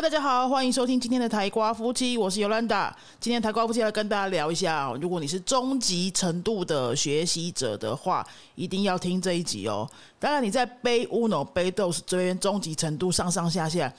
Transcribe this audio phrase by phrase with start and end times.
[0.00, 2.96] 大家好，欢迎收听今天的台瓜夫妻，我是尤兰达。
[3.18, 8.24] 今天台瓜夫妻要跟大家聊一下，如果你是中级程度的学习者的话，
[8.54, 9.90] 一定要听这一集哦。
[10.20, 13.92] 当然，你在背 Uno、背 Dos 这边中级程度上上下下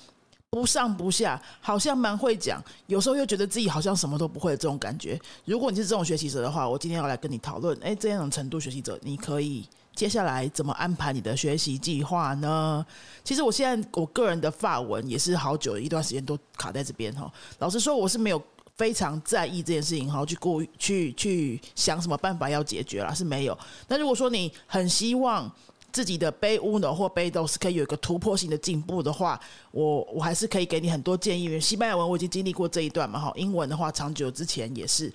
[0.49, 5.19] 不上不下，好像蛮会讲，有时候又觉得自己好像什么都不会这种感觉。
[5.43, 9.67] 如果你是这种学习者的话，我今天要来跟你讨论，哎，这样程度学习者，你可以。
[9.99, 12.85] 接下来怎么安排你的学习计划呢？
[13.21, 17.29] 其实我现在我个人的发文也是好久一段时间都卡在这边哈。
[17.57, 18.41] 老实说，我是没有
[18.77, 23.59] 非常在意这件事情哈，去过去去想什么办法要解决啦，是没有。
[23.89, 25.51] 那如果说你很希望
[25.91, 29.37] 自己的背 uno 或背都是可以有一个突破性的进步的话，
[29.71, 31.43] 我我还是可以给你很多建议。
[31.43, 35.11] 因为西班牙文我已经经历过这一段嘛哈，英文的话长久之前也是。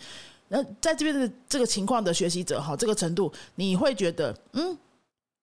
[0.49, 4.77] 那在这边的这个情况的学习者哈，这个程度你会觉得，嗯，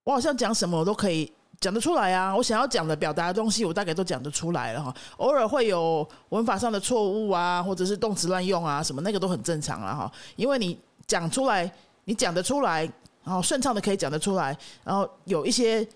[0.03, 2.35] 我好像讲什么我都可以讲得出来啊。
[2.35, 4.95] 我想要讲的表达的东西，我大概都讲得出来了哈。
[5.17, 10.11] 偶尔会有文法上的错误啊，或者是动词乱用啊，什么那个都很正常了哈。
[10.35, 11.70] 因为你讲出来，
[12.05, 12.81] 你讲得出来，
[13.23, 15.87] 然后顺畅的可以讲得出来，然后有一些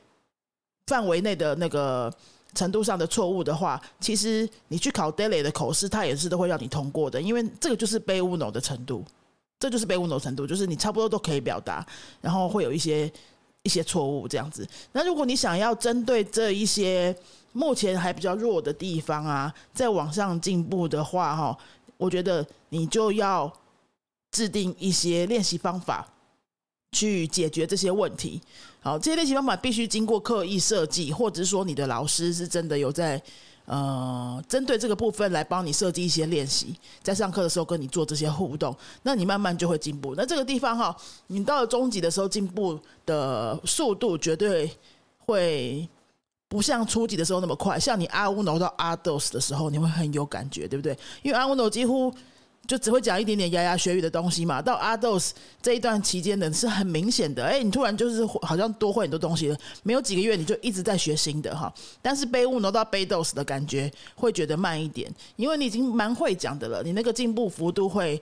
[0.87, 2.11] 范围内的那个。
[2.55, 9.05] 程度上的错误的话，其实你去考 daily 的口试，它也是都会让你通过的，因为这个就是背 uno 的程度，
[9.59, 11.85] 这就是背 uno 程度，就是你差不多都可以表达，
[12.21, 13.11] 然后会有一些
[13.63, 14.67] 一些错误这样子。
[14.93, 17.15] 那如果你想要针对这一些
[17.51, 21.57] 目前还比较弱的地方啊，在往上进步的话，哈，
[21.97, 23.51] 我觉得你就要
[24.31, 26.07] 制定一些练习方法。
[26.95, 28.41] 去解决这些问题，
[28.79, 33.21] 好，这些练习方法必须经过刻意设计，或者是说你的老师是真的有在
[33.65, 40.13] 呃针对这个部分来帮你设计一些练习，在上课的时候跟你做这些互动，那你慢慢就会进步。
[40.15, 40.95] 那这个地方哈，
[41.27, 44.71] 你到了中级的时候，进步的速度绝对
[45.25, 45.85] 会
[46.47, 47.77] 不像初级的时候那么快。
[47.77, 50.97] 像你阿乌诺到阿斗斯的时候，你会很有感觉，对不对？
[51.23, 52.13] 因为阿乌诺几乎。
[52.67, 54.61] 就只会讲一点点牙牙学语的东西嘛。
[54.61, 57.43] 到阿斗斯这一段期间呢，是很明显的。
[57.43, 59.57] 哎，你突然就是好像多会很多东西了。
[59.83, 61.73] 没有几个月，你就一直在学新的哈。
[62.01, 66.81] 但是背物挪到背斗斯的感觉，会觉得慢一点，因为你已经蛮会讲的了。
[66.83, 68.19] 你那个进步幅度会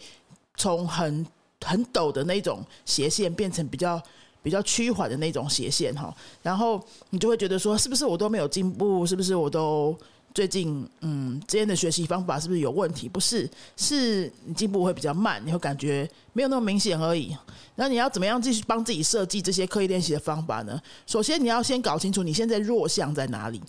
[0.57, 1.25] 从很
[1.63, 4.01] 很陡的那种斜线，变成比较
[4.41, 6.13] 比较趋缓的那种斜线哈。
[6.41, 9.05] 然后你就会觉得说，是不是我都没有进步？
[9.05, 9.97] 是不是我都？
[10.33, 13.07] 最近，嗯，之间的学习方法是不是有问题？
[13.07, 17.35] 不是，是你进步会比较慢，你会感觉没有那么明显而已。
[17.75, 20.81] 那你要怎么样继续帮自己设计这些刻意练习的方法呢？
[21.05, 23.61] 首先，你要先搞清楚你现在弱项在哪里。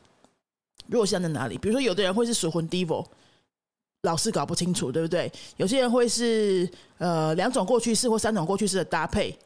[0.86, 1.58] 弱项在哪里？
[1.58, 3.04] 比如说，有的人会是属魂 devil，
[4.02, 5.30] 老是搞不清楚，对不对？
[5.56, 9.38] 有些人会是呃两种过去式或三种过去式的搭配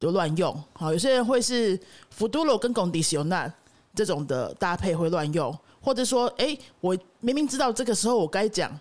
[0.00, 0.62] 都乱用。
[0.72, 1.78] 好，有些人会是
[2.16, 3.50] futuro 跟 condicional
[3.94, 5.56] 这种的搭配会乱用。
[5.86, 8.76] 或者说，哎，我明明知道这个时候我该讲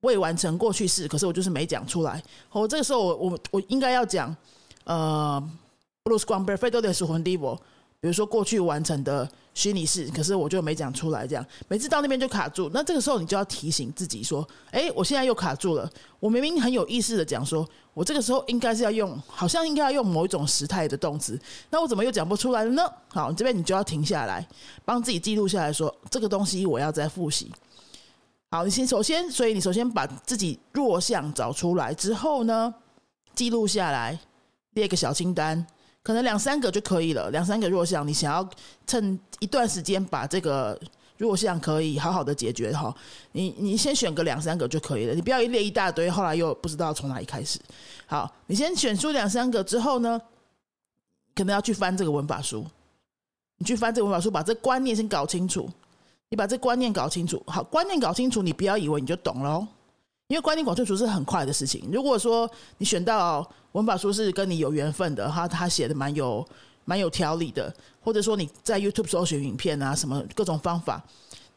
[0.00, 2.22] 未完成过去式，可是我就是没讲出来。
[2.50, 4.36] 我这个时候，我我我应该要讲，
[4.84, 5.42] 呃
[8.02, 12.68] 比如说过去完成的虚拟式，可是我就没讲出来，这样每次到那边就卡住。
[12.74, 15.88] 那这个时候你就要提醒自己说：“哎，我现在又卡住了。
[16.18, 17.64] 我明明很有意识的讲说，
[17.94, 21.40] 我这个时候应该是要用，好像应该要用某一种时态的动词，
[21.70, 24.44] 那我怎么又讲不出来了呢？”好，这边你就要停下来，
[24.84, 27.52] 帮自己记录下来说这个东西我要再复习。
[28.50, 32.74] 好，你先首先，所以你首先把自己弱项找出来之后呢，
[33.36, 34.18] 记录下来，
[34.72, 35.64] 列个小清单。
[36.02, 38.48] 可能两三个就可以了，两三个弱项，你想要
[38.86, 40.78] 趁一段时间把这个
[41.16, 42.92] 弱项可以好好的解决哈，
[43.30, 47.60] 你你先选个两三个就可以了，你不要一列一大堆，后来又不知道从哪里开始。
[48.06, 50.20] 好，你先选出两三个之后呢，
[51.36, 52.66] 可能要去翻这个文法书，
[53.58, 55.70] 你去翻这个文法书，把这观念先搞清楚，
[56.30, 59.68] 你把这观念搞清楚，好，观念搞清楚，你不要以为你就懂了。
[60.32, 61.86] 因为观念搞清楚是很快的事情。
[61.92, 66.42] 如果说你选到文法书是跟你有缘分的，他他写的蛮有
[66.86, 67.70] 蛮有条理的，
[68.00, 71.04] 或者说你在 YouTube 搜寻影片啊，什么各种方法，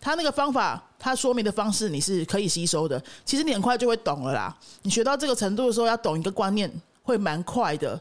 [0.02, 4.54] 他那个方法他说明的方式你是可以吸收的，其实你很快就会懂了啦。
[4.82, 6.70] 你学到这个程度的时候，要懂一个观念
[7.02, 7.98] 会蛮快的。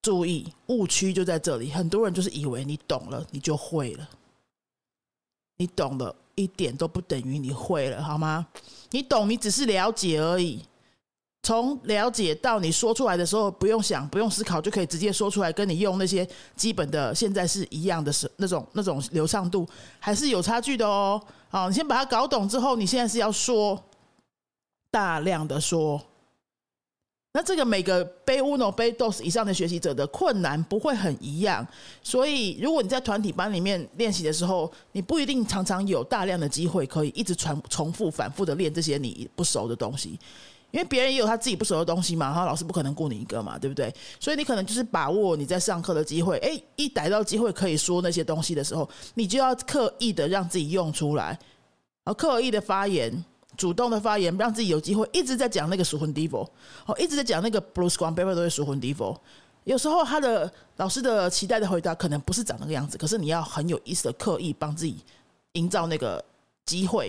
[0.00, 4.08] 注意误区就在这里，很多人就是以为你懂了，你就会了。
[5.58, 8.46] 你懂了一点都不等于你会了，好吗？
[8.90, 10.64] 你懂，你只是了解而已。
[11.42, 19.68] 从了解到你说出来的时候，不用想，不用思考，就可以直接说出来，跟你用那些基本的现在是一样的，是那种那种流畅度
[19.98, 21.20] 还是有差距的哦。
[21.48, 23.82] 好，你先把它搞懂之后，你现在是要说
[24.90, 26.00] 大量的说。
[27.36, 31.64] 那这个每个背 uno 背 dos 以上的学习者的困难不会很一样，
[32.02, 40.18] 所以如果你在团体班里面练习的时候，你不一定常常有大量的机会可以一直重重复反复的练这些你不熟的东西，
[40.70, 43.94] 因为别人也有他自己不熟的东西嘛，哈，老师不可能顾你一个嘛，对不对？
[44.18, 51.38] 所以你可能就是把握你在上课的机会，诶，一逮到机会可以说那些东西的时候，你就要刻意的让自己用出来，
[52.04, 53.22] 而刻意的发言。
[53.56, 56.48] 主动的发言，让自己有机会一直在讲那个熟魂 devil，
[56.86, 59.16] 哦，一直在讲那个 Bruce Graham paper 都是熟魂 devil。
[59.64, 64.98] 有时候他的老师的期待的回答可能不是长那个样子，可是你要很有意思的刻意帮自己
[65.52, 66.24] 营造那个
[66.64, 67.06] 机会，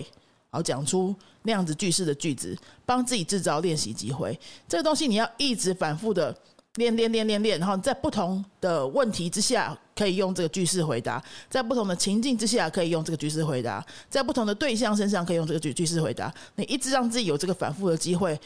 [0.50, 4.38] 然后讲出那样子句式的句子，帮自己制造练习机会。
[4.66, 6.36] 这个东西你要一直反复的。
[6.74, 16.32] 练练练练练，然后在不同的问题之下，可以用这个句式回答；在不同的情境之下，可以用这个句式回答；在不同的对象身上，可以用这个句句式回答。
[16.54, 18.38] 你一直让自己有这个反复的机会，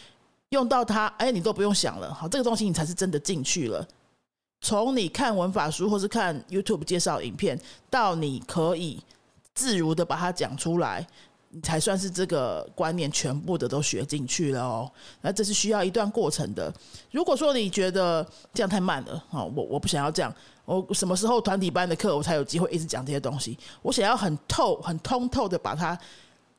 [0.48, 2.14] 用到它，哎，你都不用想了。
[2.14, 3.86] 好，这个东西你才是真的进去了。
[4.62, 7.60] 从你看文法书或是看 YouTube 介绍影片，
[7.90, 8.98] 到你可以
[9.54, 11.06] 自如的把它讲出来。
[11.54, 14.90] 你才算是这个观念全部的都学进去了哦，
[15.20, 16.72] 那这是需要一段过程的。
[17.10, 23.58] 如果说你觉得这样太慢了，哦，我我不想要这样，我什么时候团体班的课我才有机会一直讲这些东西？
[23.82, 25.98] 我想要很透、很通透的把它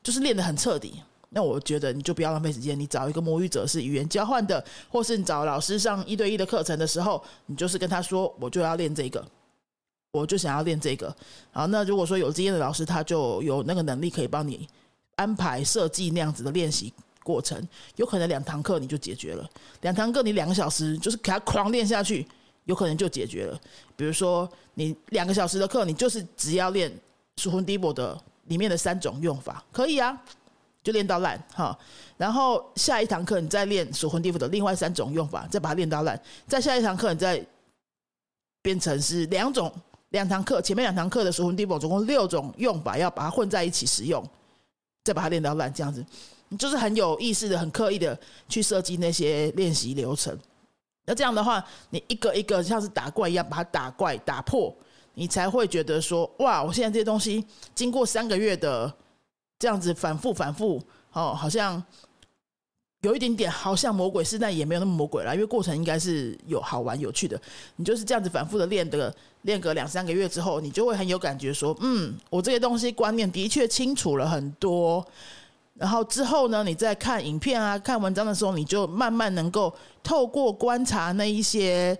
[0.02, 1.00] 就是练得很彻底。
[1.30, 9.24] 那我觉得你就不要浪费时间，你找一个母语者是语言交换的，或是你找老师上一对一的课程的时候，你就是跟他说，我就要练这个。
[10.12, 11.12] 我就想要练这个，
[11.50, 14.68] 好，那如果说有经验的老师，他就有那个能力可以帮你
[15.16, 17.60] 安排设计那样子的练习过程，
[17.96, 19.44] 有可能两堂课你就解决了，
[19.80, 22.24] 两堂课你两个小时就是给他狂练下去，
[22.64, 23.60] 有可能就解决了。
[23.96, 26.92] 比如说你两个小时的课，你就是只要练
[27.36, 30.20] 熟魂 d 波的里面的三种用法，可以啊，
[30.82, 31.78] 就练到烂哈。
[32.16, 36.20] 然后下一堂课你再练熟魂 d 波的另外三种用法，再把它练到烂。
[36.46, 37.44] 再下一堂课你再
[38.62, 39.72] 变成是两种。
[40.10, 44.24] 两堂课，前面两堂课的熟魂地缚总共六种用法，要把它混在一起使用，
[45.02, 46.06] 再把它练到烂，这样子，
[46.50, 48.16] 你就是很有意识的、很刻意的
[48.48, 50.38] 去设计那些练习流程。
[51.04, 54.74] 那这样的话，你一个一个像是打怪一样把它打怪打破，
[55.14, 58.92] 你才会觉得说，哇，我现在这些东西经过三个月的
[59.58, 61.82] 这样子反复反复，哦，好像。
[63.00, 67.38] 有一点点好像魔鬼是，但也没有那么魔鬼了，因为过程应该是有好玩有趣的。
[67.76, 75.06] 你就是这样子反复的练的，练个两三个月之后，你就会很有感觉，说嗯，我这些东西观念的确清楚了很多。
[75.74, 81.96] 然后之后呢，你在看影片啊、看文章的时候，你就慢慢能够透过观察那一些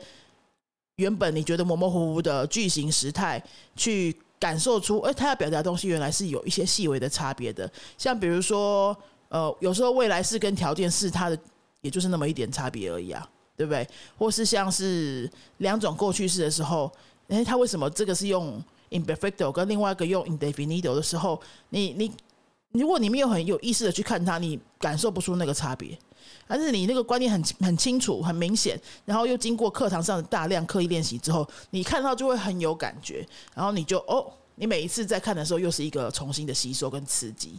[0.97, 3.43] 原本你觉得模模糊糊的句型时态，
[3.77, 7.71] 去感受出，哎，他要表达的东西原来是有一些细微的差别的。
[7.99, 8.97] 像比如说。
[9.31, 11.37] 呃，有时候未来式跟条件式，它的
[11.81, 13.85] 也就是那么一点差别而已啊，对不对？
[14.17, 16.93] 或是像是两种过去式的时候，
[17.27, 21.41] 哎，他为什么这个是用 imperfecto，跟另外一个用 indefinido 的时候，
[21.71, 22.13] 你你
[22.75, 25.97] 如果你没有很有意识的去看它，你感受不出那个差别。
[26.47, 37.59] 但是你那个观念很很清楚、很明显，然后又经过课堂上的大量刻意练习之后，你看到就会很有感觉，然后你就哦，你每一次在看的时候，又是一个重新的吸收跟刺激。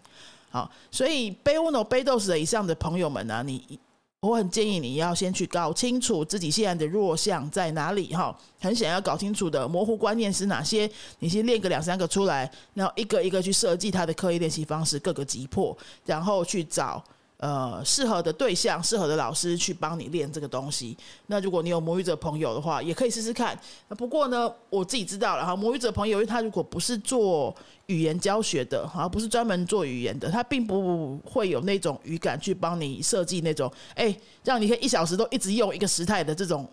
[0.52, 3.80] 好，所以背 uno 背 dos 的以上的朋友们呢，你
[4.26, 10.90] 我很建议你要先去搞清楚自己现在的弱项在哪里哈，很想要搞清楚的模糊观念是哪些，
[11.20, 17.04] 你先练个两三个出来，然后一个一个去设计他的刻意练习方式，各个击破，然后去找。
[17.38, 20.98] 呃，适合的对象、适合的老师去帮你练这个东西。
[21.28, 23.58] 那如果你有母语者朋友的话，也可以试试看。
[23.90, 27.54] 不过呢，我自己知道了哈，母语者朋友，因为他如果不是做
[27.88, 36.68] 语言教学的，哈不是专门做语言的，他并不会有那种语感去帮你设计那种，哎，让你可以一小时都一直用一个时态的这种。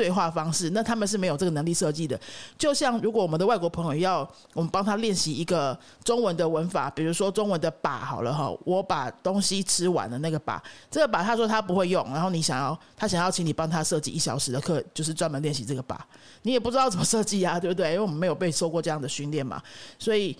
[0.00, 2.18] 对话方式，那他们是没有这个能力设计的。
[2.56, 16.02] 就像如果我们的外国朋友要我们帮他练习一个中文的文法，比如说中文的“把”好了哈，我把东西吃完了那个“把”，这个“把”他说他不会用，然后你想要他想要请你帮他设计一小时的课，就是专门练习这个“把”，
[16.44, 17.90] 你也不知道怎么设计啊，对不对？
[17.90, 19.62] 因为我们没有被受过这样的训练嘛，
[19.98, 20.34] 所以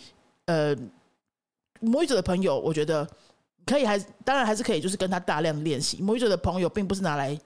[0.46, 0.74] 呃，
[1.80, 3.06] 母语者的朋友，我觉得
[3.66, 6.00] 可以，还当然还是可以，就是跟他大量练习。
[6.00, 7.38] 母语者的朋友并不是拿来。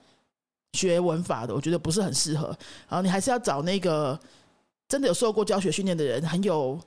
[0.75, 2.47] 学文法的，我觉得不是很适合。
[2.89, 4.19] 然后你还是要找那个
[4.89, 6.77] 真的有受过教学训练的人，很有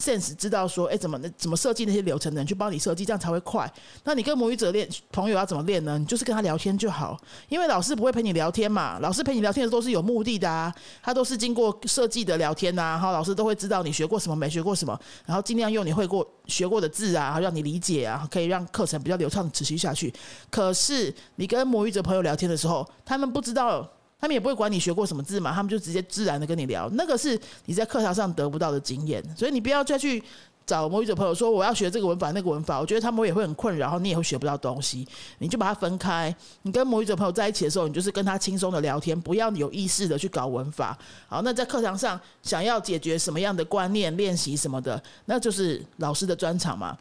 [0.00, 3.70] sense 知道说，哎，怎么怎么设计那些流程的人去帮你设计，这样才会快。
[4.04, 5.98] 那你跟母语者练朋友要怎么练呢？
[5.98, 7.16] 你就是跟他聊天就好，
[7.48, 8.98] 因为老师不会陪你聊天嘛。
[9.00, 12.82] 老师陪你聊天的都是有目的的啊，他都是经过设计的聊天呐。
[12.82, 20.12] 然后老师都会知道你学过什么，没学过什么，然后尽量用你会过学过的字啊，让你理解啊，可以让课程比较流畅的持续下去。
[20.50, 23.86] 可是你跟母语者朋友聊天的时候，他们不知道。
[24.20, 30.22] 他们也不会管你学过什么字嘛，他们就直接自然的跟你聊，那个是你在课堂上得不到的经验，所以你不要再去
[30.66, 35.08] 找母语者朋友说我要学这个文法那个文法，我觉得他们也会很困扰，然后你也会学不到东西。
[35.38, 40.96] 你就把它分开，你跟母语者朋友在一起的时候，你就是跟他轻松的聊天，不要有意识的去搞文法。
[41.26, 46.96] 好，那在课堂上想要解决什么样的观念练习什么的，那就是老师的专场嘛，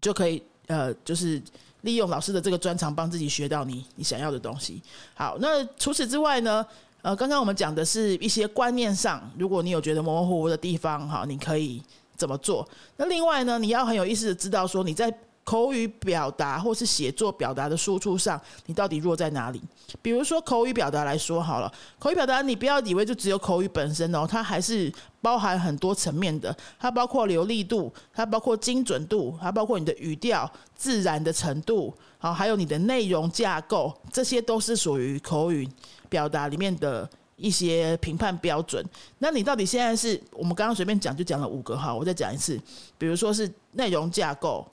[0.00, 1.40] 就可以呃，就是。
[1.82, 4.82] 利用老师的这个专长，帮自己学到你你想要的东西。
[5.14, 6.64] 好，那除此之外呢？
[7.02, 11.82] 呃，刚刚我们讲的是一些观念上，如果你有觉得模模糊糊的地方，哈，你可以
[12.16, 12.68] 怎么做？
[12.96, 15.12] 那另外呢，你要很有意思的知道说你在。
[15.42, 19.60] 口语表达或是写作表达的输出上，你到底弱在哪里？
[20.00, 26.56] 比如说口语表达来说好了，口语表达你不要以为就只有口语本身哦，它还是包含很多层面的。
[26.78, 35.68] 它包括流利度，它包括精准度，它包括你的语调自然的程度，好，还有你的内容架构，这些都是属于口语
[36.08, 38.84] 表达里面的一些评判标准。
[39.18, 42.60] 那你到底现在是我们刚刚随便讲就讲了五个哈，我再讲一次，
[42.96, 44.64] 比如说是内容架构。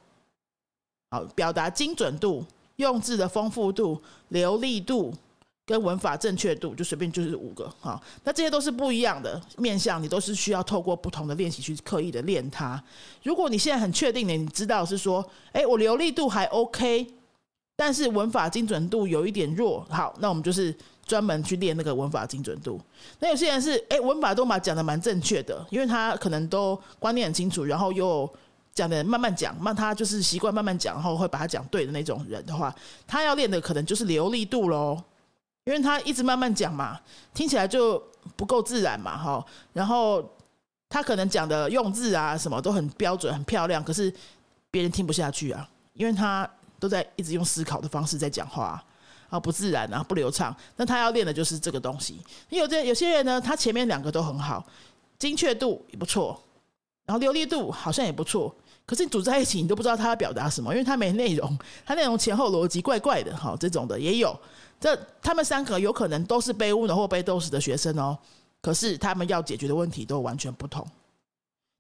[1.10, 2.46] 好，表达精准度、
[2.76, 5.14] 用字的丰富度、流利度
[5.66, 7.74] 跟文法正确度，就随便就是五个。
[7.80, 12.82] 好，那这些都是不一样的面向，你都是需要透过不同的练习去刻意的练它。
[13.24, 17.08] 如果你现在很确定的，你知道是说，哎，我流利度还 OK，
[17.78, 19.86] 但是文法精准度有一点弱。
[19.90, 22.78] 好，那我们就是专门去练那个文法精准度。
[23.20, 28.30] 那有些人是，哎，文法都把讲的蛮正确的，因为他可能都观念很清楚，然后又。
[28.78, 32.74] 讲的慢慢讲，那他就是习惯慢慢讲，然后会把他讲对的那种人的话，
[33.08, 35.02] 他要练的可能就是流利度喽，
[35.64, 37.00] 因为他一直慢慢讲嘛，
[37.34, 38.00] 听起来就
[38.36, 39.44] 不够自然嘛，哈。
[39.74, 40.24] 然后
[40.88, 44.14] 他可能讲的用字啊什么都很标准、很漂亮，可是
[44.70, 46.48] 别人听不下去啊，因为他
[46.80, 48.80] 都在一直用思考的方式在讲话
[49.32, 50.56] 啊，不自然啊，不流畅。
[50.76, 52.22] 那他要练的就是这个东西。
[52.50, 54.64] 有这有些人呢，他前面两个都很好，
[55.18, 56.40] 精确度也不错，
[57.08, 58.54] 然后流利度好像也不错。
[58.88, 64.34] 可是你组在一起，你都不知道他要表达什么，因为他没内容， 他内容前后逻辑怪怪的，哈，这种的也有。
[64.80, 68.18] 这他们三个有可能都是背乌的或被斗死的学生哦，
[68.62, 70.88] 可是他们要解决的问题都完全不同。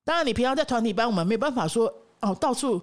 [0.04, 2.82] 当然，你平常在团体班，我们没有办法说哦，到处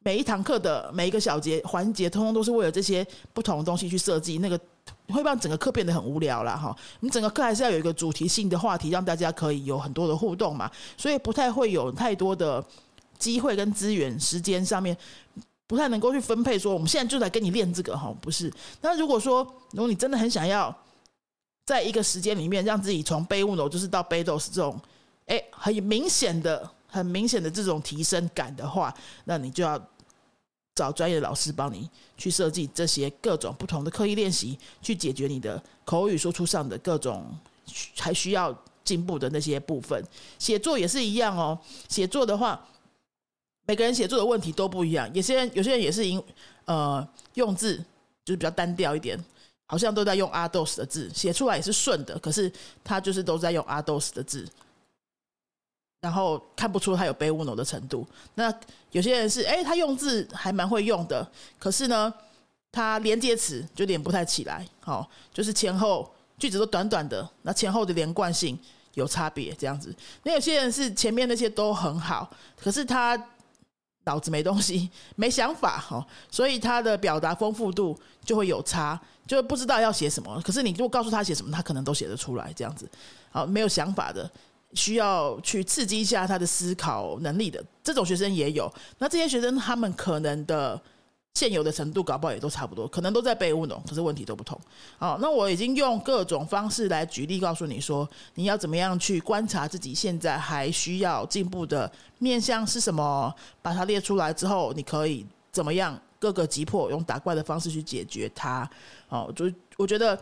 [0.00, 4.56] 每一堂课的每一个小节环节，通通都是为了这些不同的东西去设计，那个
[5.08, 6.76] 会让整个课变得很无聊了哈。
[7.00, 12.64] 你整个课还是要有一个主题性的话题，让大家可以有很多的互动嘛，所以不太会有太多的。
[13.18, 14.96] 机会跟资源、时间上面
[15.66, 18.52] 不太能够去分配，说我们现在就在跟你练这个哈，不是。
[18.80, 19.42] 那如果说，
[19.72, 20.72] 如果你真的很想要
[21.64, 24.80] 在一个时间里面让自己从背物楼就是到背斗是这种，
[25.26, 28.94] 哎，很明显的、很明显的这种提升感的话，
[29.24, 29.76] 那你就要
[30.76, 37.26] 找专业的老师帮你去设计这些各种不同的刻意练习，去解决你的口语输出上的各种
[37.98, 40.00] 还需要进步的那些部分。
[40.38, 41.58] 写作也是一样哦，
[41.88, 42.64] 写作的话。
[43.66, 46.22] 每个人写作的问题都不一样，有些人有些人也是因
[46.66, 47.76] 呃用字
[48.24, 49.18] 就是比较单调一点，
[49.66, 52.50] 好像都在用阿斗斯的字，写出来也是顺的，可是
[52.84, 54.46] 他就是都在用阿斗斯的字，
[56.00, 58.06] 然后看不出他有背乌脑的程度。
[58.36, 58.54] 那
[58.92, 62.14] 有些人是哎，他用字还蛮会用的，可是呢，
[62.70, 66.08] 他连接词就连不太起来，好，就是前后
[66.38, 68.56] 句子都短短的，那前后的连贯性
[68.94, 69.92] 有差别这样子。
[70.22, 73.20] 那有些人是前面那些都很好，可是他。
[74.06, 80.40] 脑子没东西， 没想法哈，所以他的表达丰富度就会有差，就不知道要写什么。
[80.42, 82.52] 可是你如果告诉他写什么，他可能都写得出来。
[82.54, 82.88] 这样子，
[83.30, 84.30] 好，没有想法的，
[84.72, 88.72] 需要去刺激一下他的思考能力的这种学生也有。
[88.98, 90.80] 那这些学生他们可能的。
[91.36, 94.58] 现有的程度搞不好也都差不多，可能都在背乌龙，可是问题都不同。
[94.96, 108.66] 好，那我已经用各种方式来举例告诉你说，你要怎么样去观察自己现在还需要进步的面向是什么，把它列出来之后，你可以怎么样各个击破，用打怪的方式去解决它。
[109.10, 109.44] 哦，就
[109.76, 110.18] 我觉得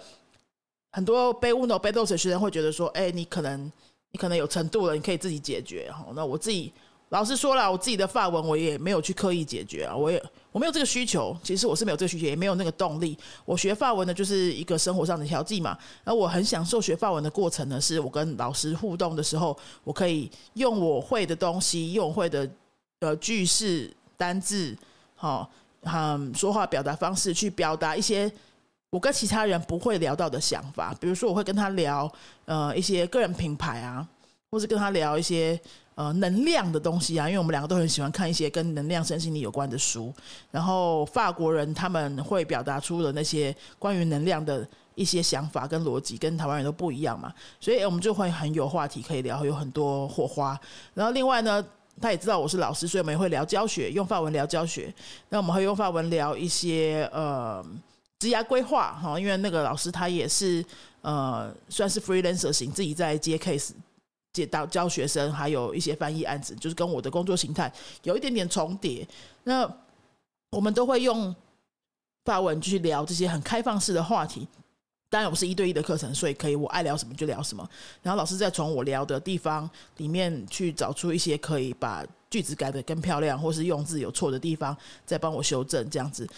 [0.90, 3.70] 很多背乌龙、背斗士学生会觉得说，哎，你可能
[4.10, 5.88] 你可能有程度了，你可以自己解决。
[5.92, 6.72] 好，那我自己
[7.10, 10.20] 老实说了，我自己的发文我也没有去刻意解决啊，我也。
[10.54, 13.18] 我没有这个需求，其实我是没有这个需求，也没有那个动力。
[13.44, 15.76] 我学法文呢，就是一个生活上的调剂嘛。
[16.04, 22.48] 而我很享受学法文的过程呢，是我跟老师互动的时候，我可以用我会的东西，用我会的
[23.00, 24.78] 呃句式、单字，
[25.16, 28.30] 好，嗯，说话表达方式去表达一些
[28.90, 30.94] 我跟其他人不会聊到的想法。
[31.00, 32.08] 比如说，我会跟他聊
[32.44, 34.06] 呃一些个人品牌啊，
[34.52, 35.60] 或是跟他聊一些。
[35.96, 40.12] 呃，能量的东西啊，因为我们两个都很喜欢看一些跟能量、身心理有关的书。
[40.50, 50.58] 然后法国人他们会表达出的那些关于能量的一些想法跟逻辑，跟台湾人都不一样嘛，所以我们就会很有话题可以聊，有很多火花。
[50.94, 51.64] 然后另外呢，
[52.00, 54.92] 他也知道我是老师，所以我们也会聊教学，用法文聊教学。
[55.28, 57.64] 那我们会用法文聊一些呃
[58.18, 60.64] 职业规划哈，因为那个老师他也是
[61.02, 63.70] 呃算是 freelancer 型，自己在接 case。
[64.34, 67.72] 接到教学生，还有一些翻译案子，就是跟我的工作形态
[68.02, 69.06] 有一点点重叠。
[69.44, 69.66] 那
[70.50, 71.34] 我们都会用
[72.24, 74.46] 法文去聊这些很开放式的话题。
[75.08, 77.66] 当然，我是一对一的课程，所以可以我爱聊什么就聊什么。
[78.02, 84.76] 然后老师再从我聊的地方里面去找出一些可以把句子改得更漂亮，或是用字有错的地方，
[85.06, 85.88] 再帮我修正。
[85.88, 86.28] 这样子，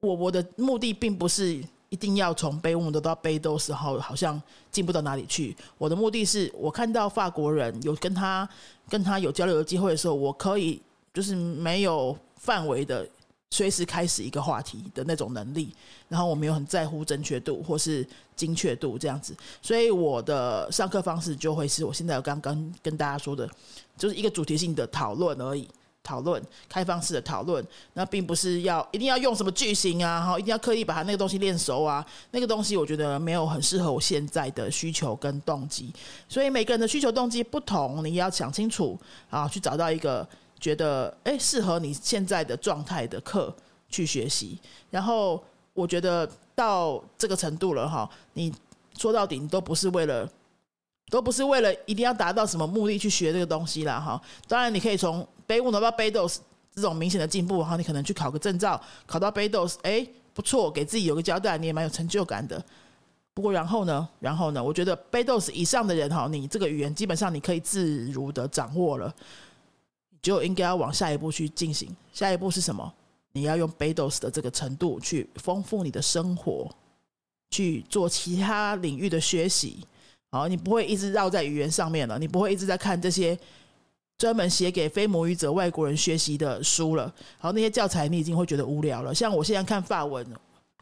[0.00, 1.62] 我我的目的并不是。
[1.94, 4.40] 一定要从背文得到背都时候，好像
[4.72, 5.56] 进不到哪里去。
[5.78, 8.48] 我的目的是我看到法国人有跟他
[8.88, 10.82] 跟他有交流的机会的时候，我可以
[11.12, 13.08] 就是没有范围的
[13.48, 15.72] 随时开始一个话题的那种能力。
[16.08, 19.32] 然后我没有很在乎正确度或是精确度这样子，
[19.62, 23.48] 所以我的上课方式就会是我现在刚刚跟大家说的，
[23.96, 25.68] 就是一个主题性的讨论而已。
[26.04, 35.90] 讨论开放式的讨论，那并不是要一定要用什么句型啊，哈，一定要刻意把它那个东西练熟啊，那个东西我觉得没有很适合我现在的需求跟动机。
[36.28, 38.96] 所以每个人的需求动机不同，你要想清楚
[39.30, 40.28] 啊，去找到一个
[40.60, 43.52] 觉得诶适合你现在的状态的课
[43.88, 44.58] 去学习。
[44.90, 45.42] 然后
[45.72, 48.54] 我觉得到这个程度了哈，你
[48.98, 50.28] 说到底你都不是为了。
[51.10, 54.20] 都不是为了一定要达到什么目的去学这个东西啦，哈。
[54.48, 56.28] 当然，你可以从背五到背豆
[56.74, 62.62] 这种明显的进步，然后，你可能去考个证照，考到背豆，哎，不错，给自己有个交代，你也蛮有成就感的。
[63.32, 64.08] 不过，然后呢？
[64.20, 64.62] 然后呢？
[64.62, 69.12] 我觉得背豆以上的人，哈，你这个语言基本上你可以自如的掌握了，
[70.10, 71.88] 你就应该要往下一步去进行。
[72.12, 72.92] 下一步是什么？
[73.32, 76.70] 你要用背豆的这个程度去丰富你的生活，
[77.50, 79.84] 去做其他领域的学习。
[80.30, 83.36] 好，你不会一直绕在语言上面了，你不会一直在看这些
[84.16, 87.12] 专门写给非母语者外国人学习的书了。
[87.38, 89.14] 好，那些教材你已经会觉得无聊了。
[89.14, 90.26] 像我现在看法文，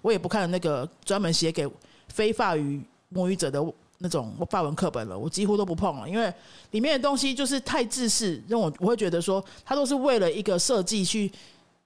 [0.00, 1.68] 我也不看那个专门写给
[2.08, 3.64] 非法语母语者的
[3.98, 6.32] 那种法文课本了，我几乎都不碰了，因为
[6.72, 11.30] 里面的东西就是太自私，让我我会觉得说，它都是为了一个设计去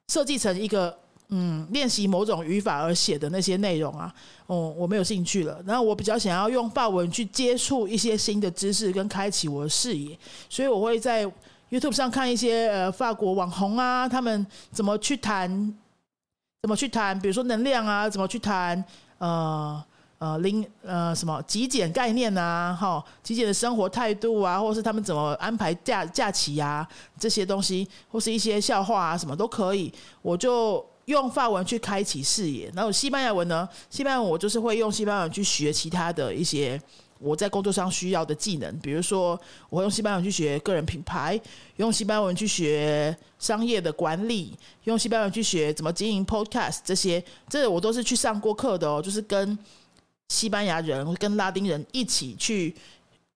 [0.09, 0.97] 设计成一个。
[1.29, 4.15] 嗯，练习某种语法而写的那些内容啊，
[4.47, 5.61] 哦，我没有兴趣了。
[5.67, 10.17] 然后我比较想要用法文去接触一些新的知识，跟开启我的视野，
[10.49, 11.27] 所以我会在
[11.69, 15.51] YouTube 上看一些呃法国网红啊，他们怎么去谈，
[16.63, 18.85] 怎么去谈，比如说能量啊，怎么去谈
[19.19, 19.85] 呃
[20.19, 26.87] 呃零呃什么极简概念啊，哈，极简的生活态度啊，或是他们怎么安排假假期啊
[27.19, 30.87] 这些东西，或是一些笑话啊，什么都可以，我就。
[31.07, 33.69] 用法文去开启视野，然后西班牙文呢？
[33.91, 36.81] 西班牙文我就是会用西班牙文去学其他的一些
[37.19, 39.41] 我在工作上需要的技能，比如说
[39.71, 41.41] 我会用西班牙文去学个人品牌，
[41.77, 44.53] 用西班牙文去学商业的管理，
[44.85, 49.57] 用西班牙文去学怎么经营 Podcast 这些，这我都是去上过课的哦，就是跟
[50.29, 52.75] 西班牙人跟拉丁人一起去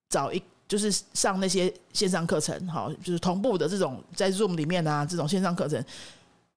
[0.08, 5.82] 找一，就是上那些线上课程，好，就是同步的这种在 Zoom 里面啊，这种线上课程。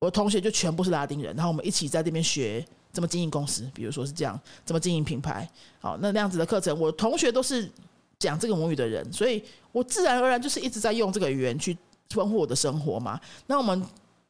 [0.04, 5.50] 我同学就全部是拉丁人，然后我们一起在这边学怎么经营公司，比如说是这样，怎么经营品牌。
[5.80, 7.72] 好，那那样子的课程，我同学都是
[8.20, 11.78] 讲这个母语的人，所以我自然而然就是一直在用这个语言去
[12.10, 13.20] 丰富我的生活嘛。
[13.48, 13.82] 那我们。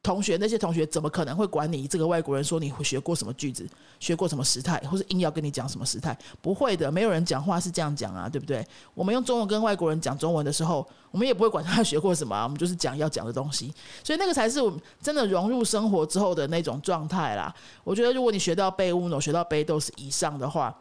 [0.04, 3.66] 同学，那些同学怎么可能会管你这个外国人说你会学过什么句子，
[3.98, 6.16] 学过什么时态，或是硬要跟你讲什么时态？
[6.42, 8.64] 不会的，没有人讲话是这样讲啊，对不对？
[8.92, 13.72] 我们用中文跟外国人讲中文的时候，我们也不会管他学过什么，啊我们就是讲要讲的东西。
[14.04, 17.54] 所以那个才是我们真的融入生活之后的那种状态啦。
[17.82, 20.76] 我觉得，如果你学到背乌诺、学到背都是以上的话，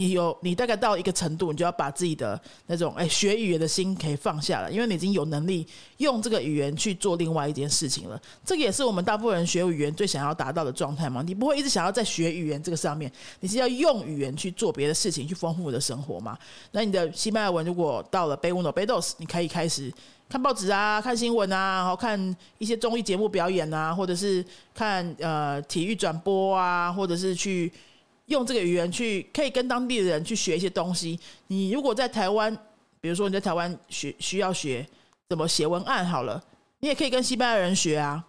[0.00, 8.20] 你有你大概到一个程度，你就要把自己的那种哎学语言的心可以放下了，因为你已经有能力用这个语言去做另外一件事情了。
[8.44, 11.20] 这个也是我们大部分人学语言最想要达到的状态嘛。
[11.20, 16.38] 你不会一直想要在学语言这个上面，你是要用语言去做别的事情，去丰富你的生活嘛。
[16.70, 19.92] 那你的西班牙文如果到了贝乌诺贝多斯，你可以开始
[20.28, 27.72] 看报纸啊，看新闻啊，然后看一些综艺节目表演啊，或者是看呃体育转播啊，或者是去。
[28.28, 31.18] 用这个语言去可以跟当地的人去学一些东西。
[31.48, 32.56] 你如果在台湾，
[33.00, 34.86] 比如说你在台湾学需要学
[35.28, 36.42] 怎么写文案，好了，
[36.80, 38.24] 你也可以跟西班牙人学啊，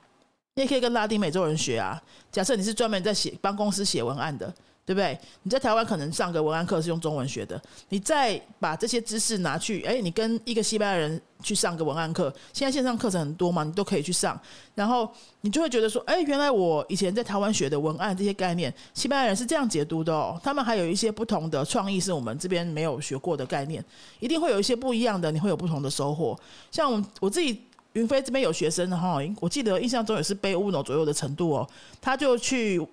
[0.56, 2.02] 你也可以跟拉丁美洲人学啊。
[2.32, 4.54] 假设你是专门在写帮公司写文案的。
[4.89, 5.15] 对不对？
[5.43, 14.41] 你在台湾可能上个文案课是用中文学的，你再把这些知识拿去，哎，你跟一个西班牙人去上个文案课，现在线上课程很多嘛，你都可以去上，
[14.73, 15.08] 然后
[15.41, 23.86] 你就会觉得说，哎，原来我以前在台湾学的文案这些概念，西班牙人是这样解读的哦，他们还有一些不同的创意是我们这边没有学过的概念，
[24.19, 26.36] 一定会有一些不一样的，你会有不同的收获。
[26.71, 27.62] 像我自己
[27.93, 31.69] 云飞这边有学生哈，我记得印象中也是背乌诺左右的程度哦，
[32.02, 32.84] 他就去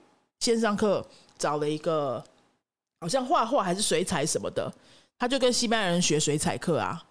[0.40, 1.02] 线上课。
[1.38, 2.22] 找了一个
[3.00, 4.72] 好像画画还是水彩什么的，
[5.18, 7.02] 他就跟西班牙人学水彩课啊，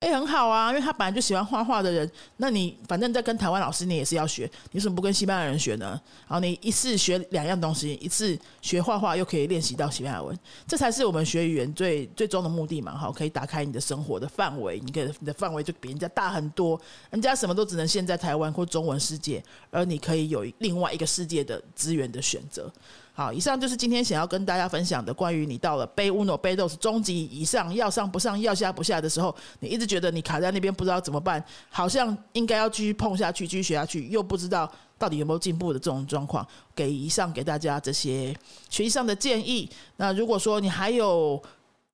[0.00, 6.00] 哎，很好啊，因为他本来就喜欢画画的人，那你反正在跟台湾老师，你也是要学，你什么不跟西班牙人学呢？
[6.28, 16.78] 然后你一次学两样东西，一次学画画又可以练习到西班牙文，这才是我们学语言最最终的目的嘛，哈，可以打开你的生活的范围，你可以你的范围就比人家大很多，
[17.10, 22.70] 人家什么都只能限在台湾或中文世界，而你可以有另外一个世界的资源的选择。
[23.16, 38.36] 好，以上就是今天想要跟大家分享的关于你到了背乌诺、背豆是中级以上，要上不上，要下不下的时候，你一直觉得你卡在那边不知道怎么办，好像应该要继续碰下去、继续学下去，又不知道到底有没有进步的这种状况，给以上给大家这些
[38.68, 39.66] 学习上的建议。
[39.96, 41.42] 那如果说你还有，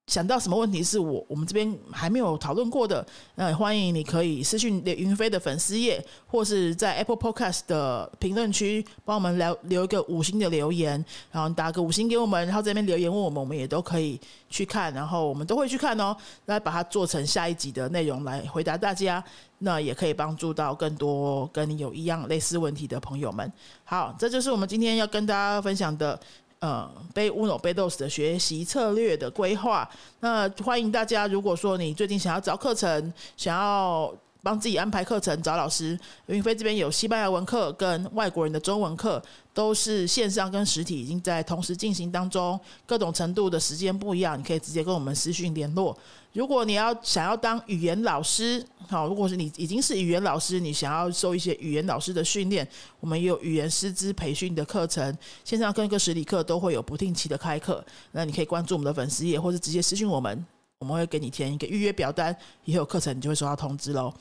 [0.08, 16.14] 想到什么问题是我我们这边还没有讨论过的，那欢迎你可以私讯云飞的粉丝页，或是在 Apple Podcast 的评论区帮我们留留一个五星的留言，然后打个五星给我们，然后这边留言问我们，我们也都可以去看，然后我们都会去看哦，
[16.46, 19.22] 来把它做成下一集的内容来回答大家，
[19.58, 23.50] 那也可以帮助到更多跟你有一样类似问题的朋友们。
[23.84, 26.18] 好，这就是我们今天要跟大家分享的。
[26.62, 29.88] 呃，背乌诺背豆斯的学习策略的规划，
[30.20, 31.26] 那欢迎大家。
[31.26, 34.14] 如果说你最近想要找课程，想要。
[34.42, 35.98] 帮自己安排课程，找老师。
[36.26, 39.22] 云飞这边有西班牙文课跟外国人的中文课，
[39.54, 45.96] 都是线上跟实体已经在同时进行当中，各种程度的时间不一样，你可以直接跟我们私讯联络。
[46.32, 52.66] 如果你要想要当语言老师，好，如果是你已经是语言老师，你想要受一些语言老师的训练，
[52.98, 57.84] 我们也有语言师资培训的课程，线上跟一个实体课都会有不定期的开课。
[58.10, 60.44] 那你可以关注我们的粉丝页，或者直接私讯我们。
[60.82, 64.12] 我们会给你填一个预约表单，以后课程你就会收到通知喽。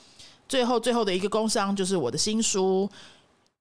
[0.47, 2.87] 最后，最后的一个工商就是我的新书《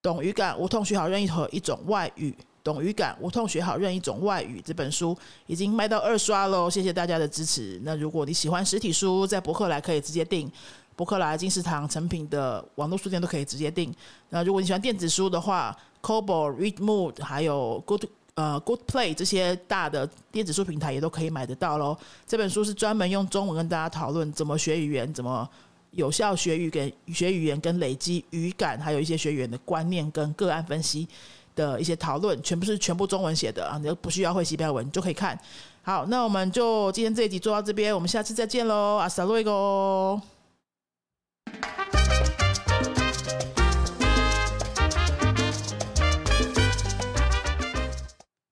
[0.03, 2.31] 懂语感，无痛学好任意一种外语》。
[2.63, 4.61] 懂语感，无痛学好任意一种外语。
[4.63, 7.81] 这本书已经卖到二刷喽，谢谢大家的支持。
[7.85, 10.53] 那如果你喜欢实体书，在博客来可以直接订，
[10.95, 13.91] 博客来、金石堂、成品的网络书店都可以直接订。
[14.29, 18.05] 那如果你喜欢电子书的话，Kobo、Readmood 还有 Good。
[18.35, 21.97] 呃，Good Play 这些大的电子书平台也都可以买得到喽。
[22.27, 25.49] 这本书是专门用中文跟大家讨论怎么学语言，怎么
[25.91, 31.07] 有效学语跟学语言跟累积语感，还有一些学语言的观念跟个案分析
[31.55, 35.39] 的一些讨论，全部是全部中文写的啊，你都不需要会西班牙文就可以看。
[35.83, 40.21] 好，那我们就今天这一集做到这边，我们下次再见喽，阿萨洛伊哥。